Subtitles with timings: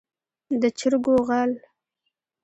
[0.61, 1.51] د چرګو غل.